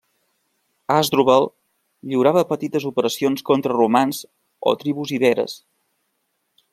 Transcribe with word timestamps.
Àsdrubal 0.93 1.45
lliurava 2.13 2.43
petites 2.53 2.89
operacions 2.91 3.45
contra 3.53 3.77
romans 3.77 4.23
o 4.73 4.77
tribus 4.85 5.15
iberes. 5.21 5.55